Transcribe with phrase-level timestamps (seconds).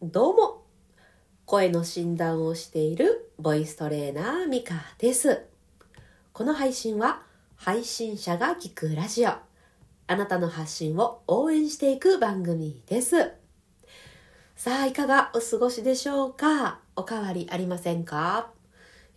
[0.00, 0.62] どうも。
[1.44, 5.42] 声の診断をしているボイストレーナーミカです。
[6.32, 7.22] この配信は
[7.56, 9.30] 配信者が聞くラジオ。
[9.30, 9.42] あ
[10.06, 13.32] なたの発信を応援していく番組です。
[14.54, 16.78] さあいかがお過ごしでしょうか？
[16.94, 18.52] おかわりありませんか？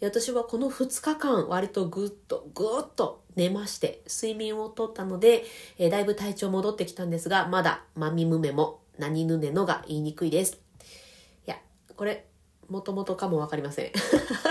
[0.01, 5.43] 私はこの2日間割とぐっとぐっと寝まして睡眠をとったので、
[5.77, 10.59] えー、だいぶ体調戻ってきたんですがまだまみむめも何ぬねのが言いにくいです。
[12.01, 12.25] これ、
[12.67, 13.91] もともとかもわかりません。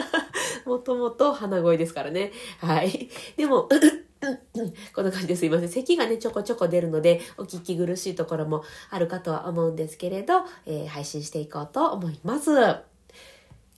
[0.64, 2.30] もともと鼻声ですからね。
[2.60, 3.10] はい。
[3.36, 3.68] でも、
[4.94, 5.68] こんな感じですいません。
[5.68, 12.52] 咳がね、ちょこちょこ出るので、お聞き苦しいところもあるかとは思うんですけれど、えー、配信していこうと思います。
[12.52, 12.84] 今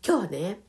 [0.03, 0.61] 日はね、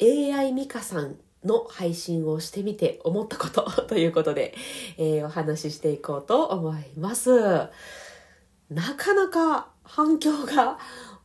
[0.00, 4.56] AI ミカさんの配信をしてみて思ったこと ということで、
[4.98, 7.30] えー、お話ししていこうと思います。
[8.70, 10.78] なかなか反響が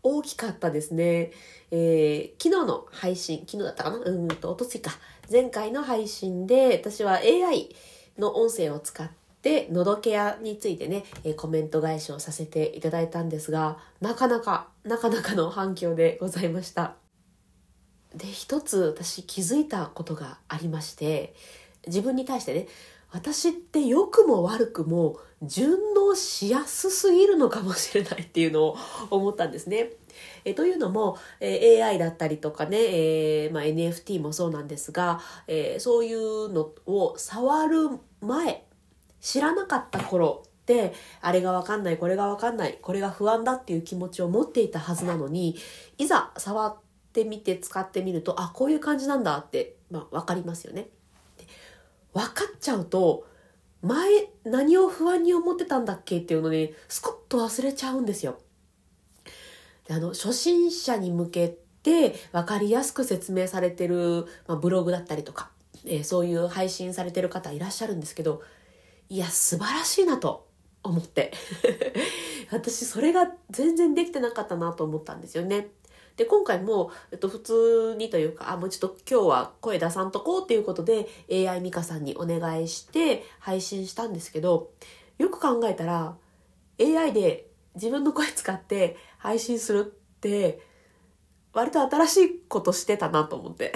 [0.04, 1.32] 大きかったですね。
[1.72, 3.98] えー、昨日の配信、昨日だったかな？
[3.98, 4.92] うんと、おとついか。
[5.32, 7.76] 前回の配信で、私は AI
[8.18, 9.10] の音声を使っ
[9.42, 16.96] て、のどケアについてね、えー、コメント返しをさせていただいたんですが、なかなか、なかなかの反響でございました。
[18.16, 21.36] で、一つ私気づいたことがありまして、
[21.86, 22.68] 自分に対してね、
[23.12, 28.78] 私って良くも悪くも順応しやすすぎるのかもしれないっていうのを
[29.10, 29.92] 思ったんですね。
[30.46, 37.90] えというのも、え AI だったりとかね、えー、まあ、NFT もそうなんですが、えー、そういうのを触る
[38.22, 38.66] 前
[39.22, 45.56] 知らなかった頃ってあれがわかんないこれがわかんないこれが不安だっていう気持ちを持っていたはずなのに
[45.98, 46.78] いざ触っ
[47.14, 50.90] てみて使ってみるとあこういう感じなんだって、まあ、分かりますよね。
[52.14, 53.28] 分かっちゃうと
[53.82, 54.08] 前
[54.44, 58.40] 何を不安に思ってたんだっけっていうのにスコッと忘れちゃうんですよ。
[59.88, 65.52] であの初心者に向けて分かりやすく説明されてる、まあ、ブログだったりとか、
[65.86, 68.42] えー、そういう配信されてる方いらっしゃるんですけど
[69.10, 70.48] いや素晴らしいなと
[70.84, 71.32] 思って
[72.52, 75.70] 私それが全然できてなかったなと思ったんですよね。
[76.18, 84.72] で、今回も、えっと、普通にというか、あ、もうちょっと今日は声出さんとこうっていうことで、AI ミカさんにお願いして配信したんですけど、
[85.20, 86.18] よく考えたら、
[86.80, 87.46] AI で
[87.76, 90.60] 自分の声使って配信するって、
[91.54, 93.72] 割と新しいことしてたなと思って。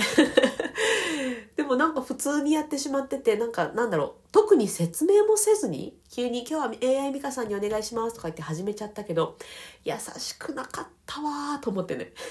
[1.55, 9.37] でもなんか普通にやってしまってて、なんかなんだろう、特に説明もせずに、急に今日は AI ミカさんにお願いしますとか言って始めちゃったけど、
[9.83, 12.13] 優しくなかったわーと思ってね。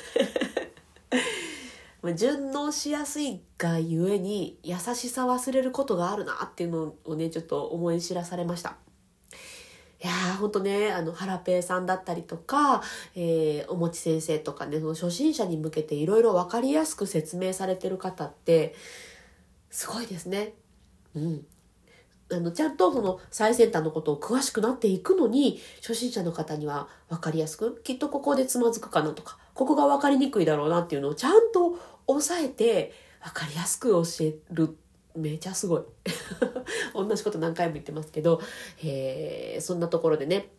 [2.16, 8.76] 順応しやすいがゆえに優しさ忘れることがあるなっていうのをね、ちょっと思い知らされました。
[10.02, 12.82] いやー、ほんとね、あの、ハラペーさんだったりとか、
[13.14, 18.74] えー、おもち先生とかね、その初心者に向けていろいろわかりやすく説明されてる方って、
[19.70, 20.54] すごいですね。
[21.14, 21.46] うん。
[22.32, 32.92] あの、ちゃんとその最先端のことを詳しくなっていくのに、初心者の方には分かりやすく、きっとここでつまずくかなとか、ここが分かりにくいだろうなっていうのをちゃんと押さえて、
[33.22, 34.76] 分かりやすく教える。
[35.16, 35.82] めちゃすごい。
[36.94, 38.40] 同じこと何回も言ってますけど、
[38.84, 40.52] えー、そんなところでね、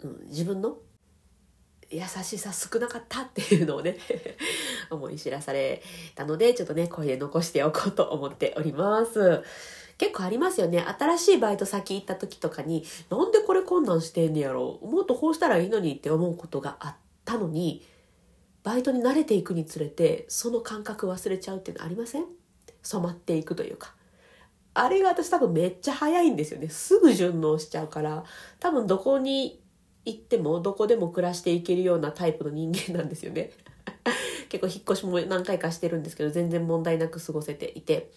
[0.00, 0.78] うん、自分の
[1.92, 3.98] 優しさ少なかったっていうのをね
[4.90, 5.82] 思い知らされ
[6.14, 9.42] たので、ちょっとね、声で残しておこうと思っております。
[9.98, 10.80] 結構ありますよね。
[10.80, 14.78] 新しいバイト先行った時とかに、なんでこれ困難してんねやろ？
[14.82, 17.86] もっとこうしたらいいのにって思うことがあったのに、
[18.64, 22.26] バイトに慣れていくにつれて、その感覚忘れちゃうっていうのありません？
[22.82, 23.94] 染まっていくというか。
[24.74, 26.68] あれが私多分めっちゃ早いんですよね。
[26.68, 28.24] すぐ順応しちゃうから、
[28.58, 29.61] 多分どこに
[30.04, 33.52] 行ってもどこでも暮らしていけるようなタイプの人間なんですよね。
[34.48, 38.10] 結構引っ越しも何回かしてるんですけど全然問題なく過ごせていて。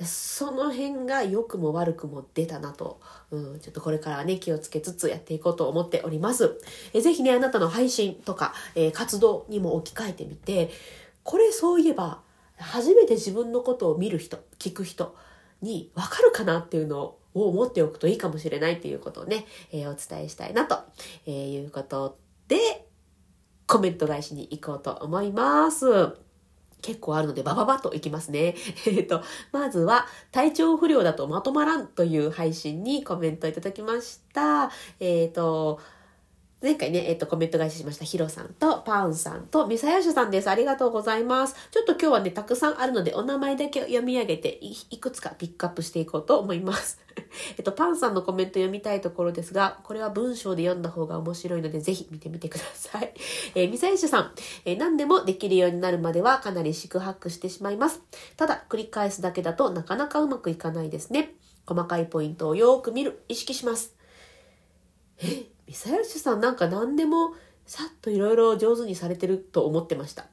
[0.00, 6.58] でその辺が良くも悪くも出たなと、うん、ちょっとこれからね気をつけつつやっていこうと思っております。
[6.94, 10.70] えぜひねあなたの配信とか、えー、活動にも置き換えてみて
[11.22, 12.22] これそういえば
[12.56, 15.14] 初めて自分のことを見る人聞く人
[15.60, 20.78] に分かるかなっていうのをを持っておくといいかもしれないっていうことをね、えー、お伝えしたいなと、
[21.26, 22.18] えー、いうこと
[22.48, 22.58] で、
[23.66, 25.86] コメント返しに行こうと思います。
[26.82, 28.54] 結構あるのでバババと行きますね。
[28.86, 29.22] えっと、
[29.52, 34.70] まずは、体調不良だとまとまらんという配信にコメントいただきました。
[34.98, 35.80] えっ、ー、と、
[36.62, 40.50] 前回ね、えっ、と、コメント返ししましたヒロさんとパンさんとミサヤシュさんです。
[40.50, 41.54] ありがとうございます。
[41.70, 47.00] ちょっと今日はね、たくさんあるので、お名前だけ読み上げてい、いくつかピックアップしていこうと思います。
[47.56, 53.14] えっと、パンさんのコメント読みたいところですが、これは文章で読んだ方が面白いので、ぜひ見てみてください。
[53.56, 54.32] えー、ミサヤシュさん、
[54.66, 58.02] えー、何でもできるようになるまではかなり四苦八苦してしまいます。
[58.36, 61.36] ただ、繰り返すだけだとなかなかうまくいかないですね。
[61.66, 63.96] 細かいポイントをよーく見る、意識します。
[65.22, 65.46] え？
[65.70, 67.32] ミサイルさんなんか何でも
[67.64, 70.26] さっといろいろ上手にされてると思ってました。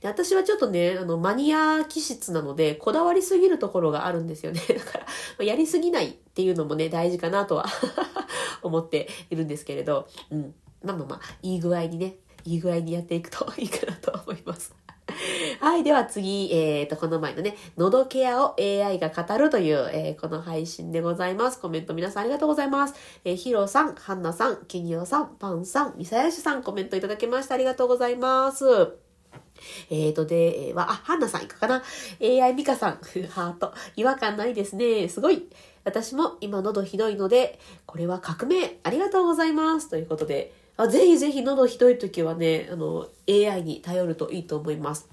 [0.00, 4.60] で私はちょっとね、あの、マニア気質なので、こだわりすぎるところがあるんですよね。
[4.68, 5.04] だか
[5.40, 7.66] ら、やりすぎないっていうのもね、大事かなとは
[8.62, 10.54] 思っているんですけれど、うん。
[10.80, 12.14] まあまあまあ、いい具合にね、
[12.44, 14.72] いい具合にやっていくといいかなと思います。
[15.60, 15.84] はい。
[15.84, 21.60] では次、えっ、ー、と、この前のね、喉ケアを AI が語るという、えー、この配信でございます。
[21.60, 22.94] コメント皆さんありがとうございます。
[23.24, 28.64] えー、ヒロさん、ハンナさん、キニオさん、パンさん、ミサヤシさん、コメントいただきましてありがとうございます。
[29.90, 31.82] えーと、で、は、あ、ハンナさんいくかな
[32.20, 32.98] ?AI ミカさん、
[33.30, 33.72] ハート。
[33.96, 35.08] 違和感ないですね。
[35.08, 35.48] すごい。
[35.84, 38.78] 私も今喉ひどいので、これは革命。
[38.82, 39.88] ありがとうございます。
[39.88, 45.08] ということで、あぜひぜひ喉ひどい時はね、あの、AI に頼るといいと思います。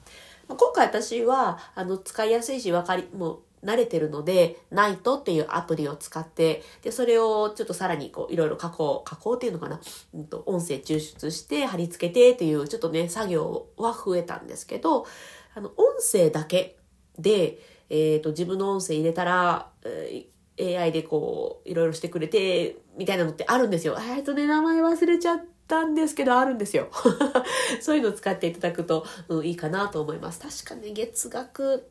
[0.48, 9.80] 今回私は、あの、使いやすいし、わかり、もう、慣れてるので、ナイトっていうアプリを使って、で、それをちょっとさらにこう、いろいろ加工、加工っていうのかな、
[10.14, 15.08] うんと、音声抽出して貼り付けてっていう、ちょっとね、作業は増えたんですけど、
[15.56, 16.78] あの、音声だけ
[17.18, 23.96] で、えっ、ー、と、自分の音声入れたら、えー、AI でこう、いろいろしてくれて、みたいなのってあるんですよ。
[23.98, 26.90] えっとね、名前忘れちゃってたんですけど、あるんですよ。
[27.82, 30.40] そういうのを使っていただくと、うん、いいかなと思います。
[30.40, 31.90] 確かね、月額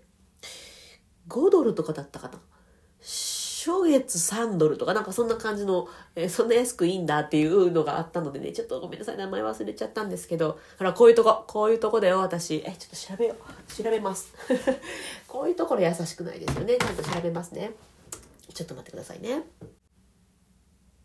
[1.28, 2.40] 5ドルとかだったかな。
[3.00, 5.86] 初月3ドルとかなんかそんな感じの、
[6.16, 12.56] えー、そんな安くいいんだっていうのがあったのでね、ちょっとごめんなさい、名前忘れちゃったんですけど、ほら、こういうとこ、こういうとこだよ、私。
[12.66, 13.72] え、ちょっと調べよう。
[13.72, 14.34] 調べます。
[15.28, 16.76] こういうところ優しくないですよね。
[16.76, 17.72] ちゃんと調べますね。
[18.52, 19.44] ちょっと待ってくださいね。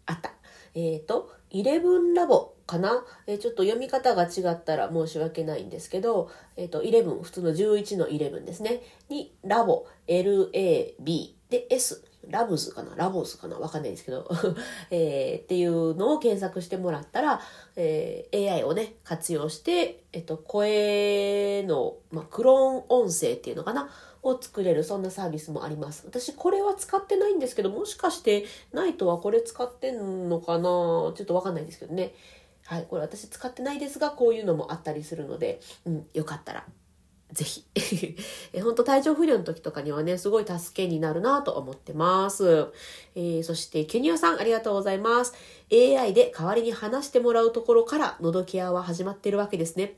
[0.08, 0.32] あった。
[0.74, 8.82] えっ、ー、と、11ラボかな、え、ちょっと読み方が違ったら申し訳ないんですけど、えっ、ー、と、11、普通の11の11ですね。
[9.10, 12.96] に、ラボ、LAB で S、ラブズかな？
[12.96, 13.58] ラボズかな？
[13.58, 14.30] わかんないですけど、
[14.92, 17.42] えー、っていうのを検索してもらったら、
[17.76, 23.90] えー、AI をね、活用して、えっと、声の、まあ、クローン音声っていうのかな？
[24.28, 26.04] を作れる、そんなサービスもあります。
[26.06, 30.64] 私、これは使ってないんですけど、もしかして、ナイトはこれ使ってんのかな？
[30.64, 32.14] ちょっとわかんないですけどね。
[32.66, 36.66] はい、これ私使ってないですが、こういうのもあったりするので、うん、よかったら、
[37.32, 37.66] ぜひ。
[38.54, 42.68] え、本当体調不良の時とかにはね、すごい助けになるなと思ってます。
[43.16, 45.34] えー、そして、ケニオさん、ありがとうございます。
[45.72, 49.98] AI で代わりに話してもらうところから、喉ケアは始まってるわけですね。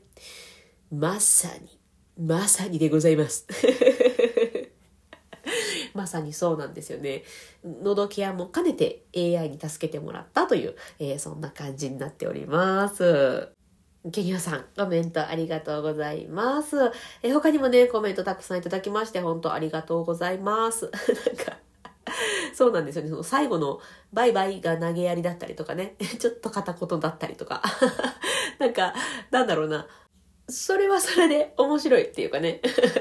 [0.92, 1.78] まさに、
[2.18, 3.46] まさにでございます。
[5.94, 7.22] まさにそうなんですよね。
[7.64, 13.48] 喉ケアも兼ねて AI に助けてもらったという、えー、そんな感じになっております。
[14.12, 16.90] ケニアさん、コメントありがとうございます。
[17.22, 20.90] え他にもね、コメントたくさんいただきまして、本当ありがとうございます。
[21.26, 21.58] なんか、
[22.54, 23.10] そうなんですよね。
[23.10, 23.78] その最後の
[24.12, 27.62] バイバイが投げやりだったりとかね、 ちょっと片言だったりとか、
[28.58, 28.94] なんか、
[29.30, 29.86] なんだろうな。
[30.50, 32.60] それはそれで面白いっていうかね。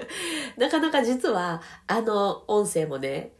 [0.57, 3.34] なかなか実は、あの音声もね、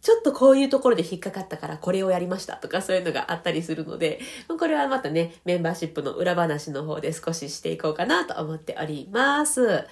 [0.00, 4.20] ちょっとこういうところで引っかかったからこれをやりましたとかそういうのがあったりするので、
[4.58, 9.84] これはまたね、メンバーシップの裏話の方で少ししていこうかなと思っております。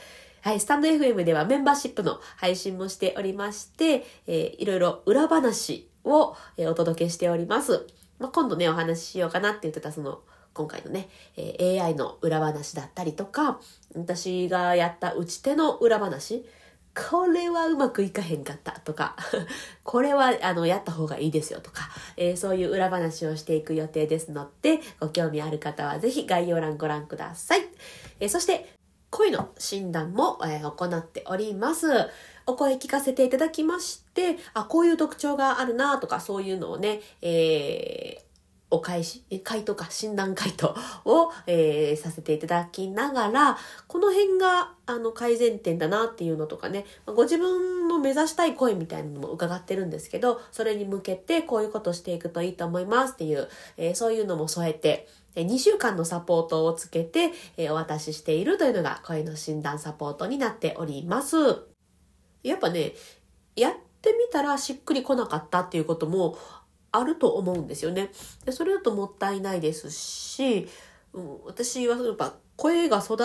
[0.43, 7.87] はい、スタンド FM ではメンバーシップの配信もしておりまして、えー、いろいろ裏話を、え、お届けしております。
[8.21, 10.21] まあ、今度ね、お話ししようかなって言ってたその
[10.57, 13.61] 今回のね、え、AI の裏話だったりとか、
[13.95, 16.47] 私がやった打ち手の裏話、
[16.97, 19.17] これはうまくいかへんかったとか、
[19.85, 27.69] これはあのやった方がいいですよとか、えー、そういう裏話をしていく予定ですので、ご興味ある方はぜひ概要欄ご覧ください。
[28.19, 28.75] えー、そして、
[29.11, 31.87] 恋の診断も、えー、行っております。
[32.47, 38.06] お声聞かせていただきまして、あ、こういう特徴があるなとか、そういうのをね、えー、
[38.77, 61.37] お返し、回答か、診断回答を、 えー、させていただきながら、この辺が、あの、改善点だなっていうのとかね、ご自分の目指したい声みたいなのも伺ってるんですけど、それに向けてこういうことしていくといいと思いますっていう、えー、そういうのも添えて、2週間のサポートをつけて、えー、お渡ししているというのが声の診断サポートになっております。
[62.43, 62.95] やっぱね、
[63.55, 66.39] やってみたらしっくりこなかったっていうことも
[66.93, 68.11] あると思うんですよね。
[68.45, 70.69] でそれだともったいないですし、
[71.13, 73.17] うん、私はやっぱ声が育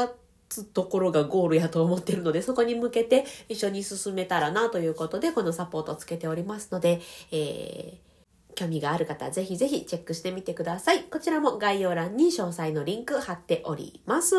[0.49, 7.01] つところがゴールやと思ってるので、そこに向けて一緒に進めたらなということで、このサポートをつけておりますので、
[7.31, 8.11] えー
[8.53, 11.03] 興味がある方、ぜひぜひチェックしてみてください。
[11.03, 14.35] こちらも概要欄に詳細のリンク貼っております。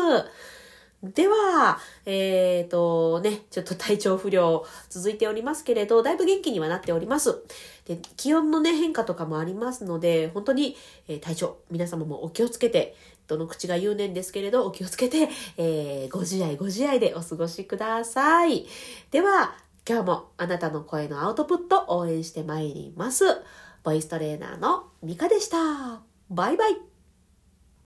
[1.03, 7.43] では、えっ、ー、とね、ちょっと体調不良続いておりますけれど、だいぶ元気にはなっております。
[7.85, 10.77] で、気温のね、変化とかもありますので、本当に、
[11.09, 12.95] えー、体調、皆様もお気をつけて、
[13.27, 18.65] どの口が言うねんですけれど、お気をつけて、えー、ご自愛ご自愛でお過ごしください。
[19.11, 19.55] では、
[19.87, 23.25] 今日もあなたの声のアウトプット応援してまいります。
[23.83, 26.01] ボイストレーナーのミカでした。
[26.29, 26.92] バイバイ。